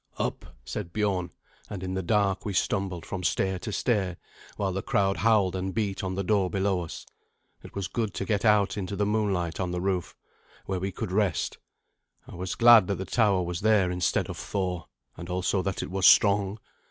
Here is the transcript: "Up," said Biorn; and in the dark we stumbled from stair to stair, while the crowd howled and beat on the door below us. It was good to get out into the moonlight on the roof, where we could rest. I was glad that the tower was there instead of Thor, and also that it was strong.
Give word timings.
"Up," 0.17 0.55
said 0.65 0.91
Biorn; 0.91 1.29
and 1.69 1.83
in 1.83 1.93
the 1.93 2.01
dark 2.01 2.43
we 2.43 2.53
stumbled 2.53 3.05
from 3.05 3.21
stair 3.23 3.59
to 3.59 3.71
stair, 3.71 4.17
while 4.57 4.73
the 4.73 4.81
crowd 4.81 5.17
howled 5.17 5.55
and 5.55 5.75
beat 5.75 6.03
on 6.03 6.15
the 6.15 6.23
door 6.23 6.49
below 6.49 6.81
us. 6.81 7.05
It 7.61 7.75
was 7.75 7.87
good 7.87 8.11
to 8.15 8.25
get 8.25 8.43
out 8.43 8.77
into 8.77 8.95
the 8.95 9.05
moonlight 9.05 9.59
on 9.59 9.69
the 9.69 9.79
roof, 9.79 10.15
where 10.65 10.79
we 10.79 10.91
could 10.91 11.11
rest. 11.11 11.59
I 12.27 12.33
was 12.33 12.55
glad 12.55 12.87
that 12.87 12.95
the 12.95 13.05
tower 13.05 13.43
was 13.43 13.61
there 13.61 13.91
instead 13.91 14.27
of 14.27 14.37
Thor, 14.37 14.87
and 15.17 15.29
also 15.29 15.61
that 15.61 15.83
it 15.83 15.91
was 15.91 16.07
strong. 16.07 16.57